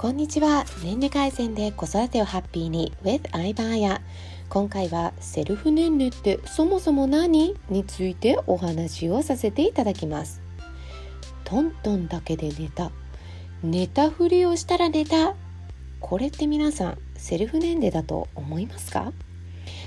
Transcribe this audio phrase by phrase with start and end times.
[0.00, 0.64] こんにちは。
[0.84, 2.92] 年齢改善で子育てをハッピーに。
[3.02, 4.00] With アイバーヤ
[4.48, 7.56] 今回はセルフ年齢ってそもそも何？
[7.68, 10.40] についてお話をさせていただきます。
[11.42, 12.92] トントンだけで寝た。
[13.64, 15.34] 寝たふりをしたら寝た。
[15.98, 19.12] これって皆さんセルフ年齢だと思いますか？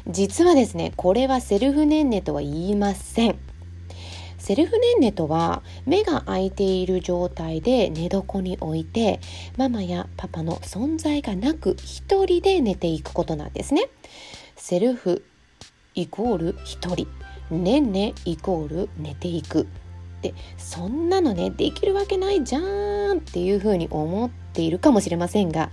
[0.07, 3.39] 実はですねこれはセルフ年齢とは言いません。
[4.41, 9.19] セルフ年齢とは目が開いている状態で寝床に置いて
[9.55, 13.87] ママやパパの存在がなく一人で寝ていくことなんですね。
[14.55, 15.23] セルフ
[15.93, 17.07] イコール一人
[17.51, 19.67] ねんねイコール寝ていく
[20.23, 25.69] でそんなのねできるわけないじゃんっていうふうに思っているかもしれませんが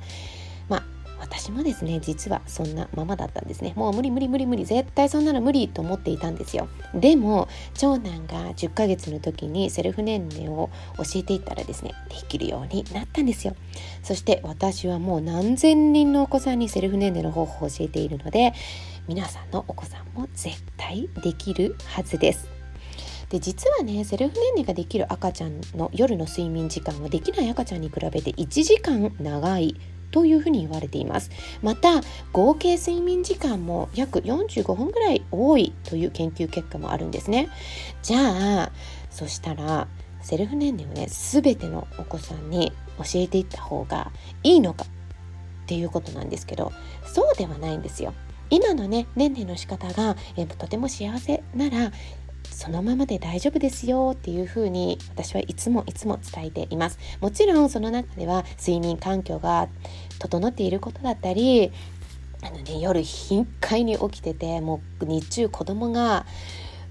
[1.30, 3.74] 私もですね実はそんなままだったんですね。
[3.77, 6.69] もう無理無理無理無理絶対そんなの無理と思っていたんですよ。
[6.95, 13.55] でも長男が10ヶ月の時にセルフ年齢を教えていったらですねできるようになったんですよ。
[14.02, 18.55] そして私はもう何千人のお子さんにセルフ年齢の方法を教えているので
[19.06, 22.48] 皆さんのお子さんも絶対できるはずです。
[23.28, 29.77] で実はねセルフ年齢ができる赤ちゃんの夜の睡眠時間はできない赤ちゃんに比べて1時間長い
[30.11, 31.31] というふうに言われています。
[31.62, 32.01] また
[32.33, 37.48] 合計睡眠時間も約45分ぐらい多いという研究結果もあるんですね。
[38.03, 38.73] じゃあ
[39.11, 39.89] そしたら
[40.23, 44.11] セルフ年齢をね全てのお子さんに教えていった方が
[44.42, 44.84] いいのか？
[44.84, 44.86] っ
[45.67, 46.73] ていうことなんですけど
[47.05, 48.14] そうではないんですよ。
[48.51, 51.92] 今のね年齢の仕方が、えとても幸せなら
[52.50, 56.98] そのままで大丈夫ですよっていうふうに私はいつもいつも伝えています。
[57.20, 59.68] もちろんその中では睡眠環境が
[60.18, 61.72] 整っていることだったり
[62.42, 66.27] あのね夜頻回に起きててもう日中子供が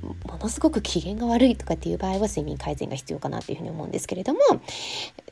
[0.02, 4.40] ものすごく機嫌が悪いとかっていう場合は睡眠改善が必要かなっていうふうに思うんですけれども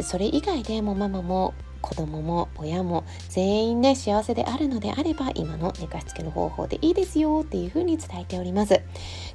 [0.02, 8.82] それ以外でもママも子供も親も全員ね幸せであるのであれば今の寝かしつけの方法でいいですよっていうふうに伝えております。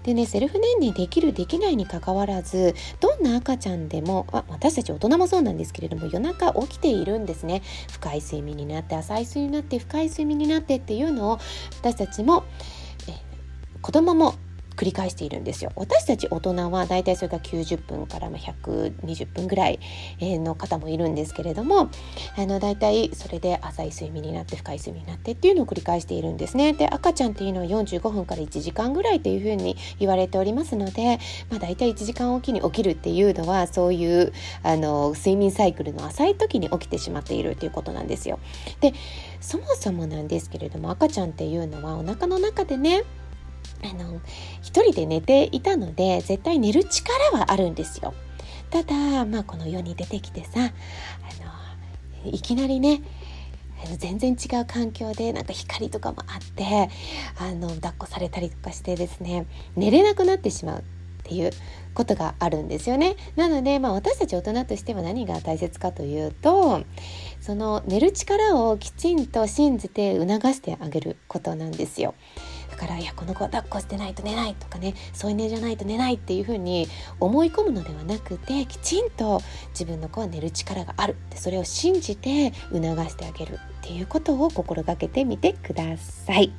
[0.03, 7.63] でねセルフ年齢できるできないにかかわらずどんな赤ちゃんでもあ私たち大人もそうなんですけれども夜中起きているんですね。
[7.93, 11.39] 深い睡眠になって浅い睡眠になって深い睡眠になってっていうのを
[11.81, 12.45] 私たちも
[13.83, 14.35] 子供も
[14.81, 15.73] 繰り返しているんですよ。
[15.77, 19.79] 私たち大人はだいたいそれが90分から120分ぐらい
[20.21, 21.91] の方もいるんですけれども
[22.39, 26.73] あのだいたいそれで浅い睡眠になって深い睡眠になってっていうのを繰り返しているんですね。
[26.73, 31.19] で赤ちゃんっていうのは45分から1時間ぐらいというふうに言われておりますので、
[31.51, 38.39] まあ、だいたい1時間おきに起きるっていうのはそういうあの睡眠サイクルの浅い時に起きてしまっているということなんですよ。
[38.81, 38.95] で
[39.43, 43.05] そもそもなんですけれども赤ちゃんっていうのはお腹の中でね
[43.83, 44.21] あの
[44.63, 48.15] 一人で寝ていたので絶対寝る力はあるんですよ。
[48.71, 53.03] ただ、まあ、この世に出てきてさあのいきなりね
[53.99, 56.89] 全然違う環境でなんか光とかもあって
[57.39, 60.85] あの抱っこされたりとかしてですね寝れなくなってしまう
[61.31, 61.53] っていう
[61.95, 63.15] ことがあるんですよね。
[63.37, 66.83] なので、まあ、私たち大人としては何が大切かというと
[67.41, 72.15] その寝る力をきちんと信じて促してあげることなんですよ。
[72.71, 76.89] だからいやこの子は抱っこしてないと寝ないとかね添い寝じゃないと寝ないっていうふうに
[77.21, 86.53] 思い込むのではなくてきちんと自分の子は寝る力があるってそれを信じて促してあげるっていうことを心がけてみてください。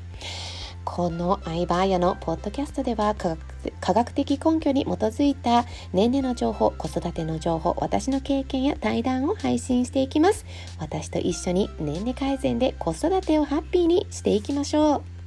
[0.84, 3.40] このアイバーヤのポッドキャストでは科学
[3.80, 10.46] 科学的根拠に基づいた年齢の情報子育ての情報私の経験や対談を配信していきます。
[10.80, 15.21] 私と一緒に年齢改善で子育てをハッピーにしていきましょう。